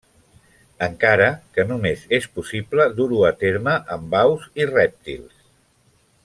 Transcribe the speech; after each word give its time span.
Encara 0.85 1.27
que 1.57 1.65
només 1.73 2.07
és 2.19 2.25
possible 2.39 2.87
dur-ho 3.01 3.21
a 3.29 3.31
terme 3.45 3.77
amb 3.97 4.17
aus 4.23 4.49
i 4.63 4.67
rèptils. 4.73 5.39